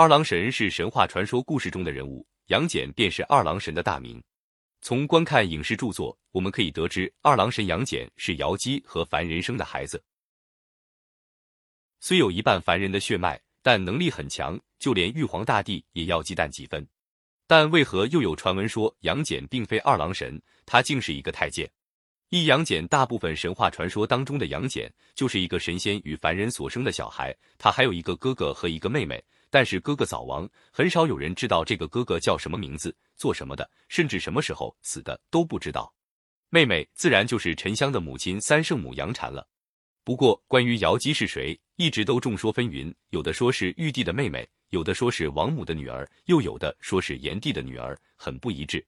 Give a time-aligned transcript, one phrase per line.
[0.00, 4.18] 二郎神是神话传说故事中的人物，杨戬便是二郎神的大名。
[4.80, 10.02] 从观看影视著作，我们可以得知，二郎神杨戬是瑶姬和凡人生的孩子。
[12.00, 16.88] 虽有一半凡人的血脉，但能力很强，就连玉皇大帝也要忌惮几分。
[17.46, 21.70] 但为何又有传闻说杨戬并非二郎神，他竟是一个太监？
[22.30, 29.22] 一杨戬，大部分神话传说当中的杨戬就是一个神仙与凡人所生的小孩，他还有一个哥哥和一个妹妹。
[29.50, 35.92] 但是哥哥早亡，很少有人知道这个哥哥叫什么名字、做什么的，甚至什么时候死的都不知道。
[36.48, 39.46] 妹妹自然就是沉香的母亲三圣母杨禅了。
[40.02, 48.84] 不过，关于瑶姬是谁，一直都众说纷纭，有的说是玉帝的妹妹，有的说是王母的女儿，又有的说是炎帝的女儿，很不一致。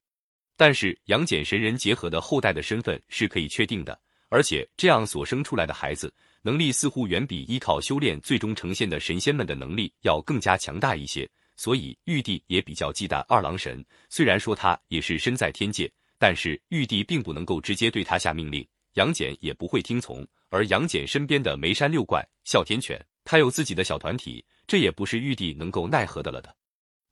[0.56, 6.12] 但是杨戬神人结合的后代的身份是可以确定的，而且这样所生出来的孩子。
[6.44, 13.84] 能力似乎远比依靠修炼最终呈现的神仙们的能力要更加强大一些，所以玉帝也比较忌惮二郎神。
[14.08, 20.26] 虽然说他也是身在天界，但是玉帝并不能够直接对他下命令，杨戬也不会听从。
[20.50, 26.54] 而杨戬身边的梅山六怪、哮天犬，他有自己的小团体，这也不是玉帝能够奈何的了的。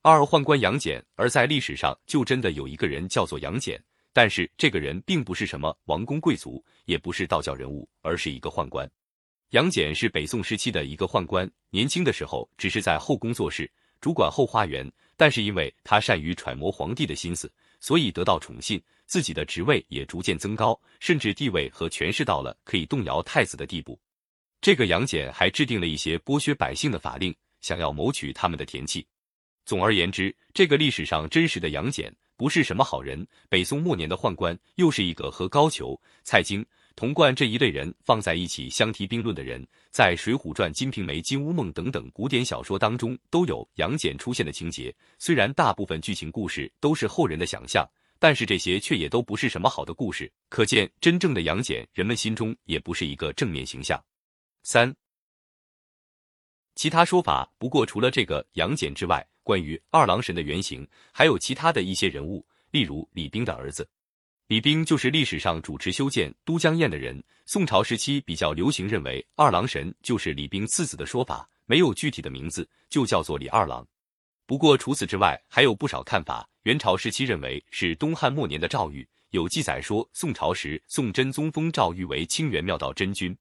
[0.02, 3.80] 二宦官杨戬，而在历史上就真的有一个人叫做杨戬，
[4.12, 8.90] 但是这个人并不是什么王公贵族，也不是道教人物，而是一个宦官。
[9.50, 13.68] 杨戬是北宋时期的一个宦官，年轻的时候只是在后宫做事，
[14.00, 14.88] 主管后花园。
[15.16, 23.98] 但是因为他善于揣摩皇帝的心思，所以得到宠信，自己的职位也逐渐增高，甚至地位和权势到了可以动摇太子的地步。
[24.60, 29.04] 这个杨戬还制定了一些剥削百姓的法令，想要谋取他们的田气。
[29.64, 33.26] 总而言之，这个历史上真实的杨戬不是什么好人。
[33.48, 36.64] 北宋末年的宦官，又是一个和高俅、蔡京。
[37.00, 44.94] 童贯这一类人放在一起相提并论的人，在《水浒传》《金瓶梅》《金乌梦》等等古典小说当中都有杨戬出现的情节。
[45.18, 50.30] 虽然大部分剧情故事都是后人的想象，但是这些却也都不是什么好的故事。
[50.50, 53.98] 可见，真正的杨戬，人们心中也不是一个正面形象。
[54.62, 54.94] 三，
[56.74, 63.88] 其他说法，不过除了这个杨戬之外，关于二郎神的原型，还有其他的一些人物，例如李冰的儿子。
[64.50, 67.22] 李冰就是历史上主持修建都江堰的人。
[67.46, 73.86] 宋朝时期比较流行认为二郎神就是李冰次子的说法，没有具体的名字，就叫做李二郎。
[74.46, 76.44] 不过除此之外，还有不少看法。
[76.64, 83.32] 元朝时期认为是东汉末年的赵玉，有记载说宋朝时宋真宗封赵玉为清源妙道真君。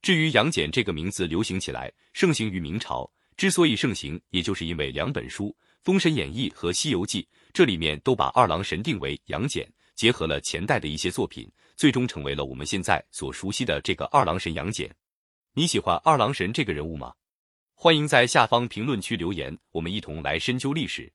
[0.00, 3.06] 至于杨戬这个名字流行起来，盛行于明朝。
[3.36, 5.48] 之所以盛行，也就是因为两本书
[5.82, 7.22] 《封神演义》和《西游记》，
[7.52, 9.70] 这里面都把二郎神定为杨戬。
[9.96, 14.88] 结合了前代的一些作品，最终成为了我们现在所熟悉的这个二郎神杨戬。
[15.54, 17.14] 你喜欢二郎神这个人物吗？
[17.74, 21.12] 欢迎在下方评论区留言，我们一同来深究历史。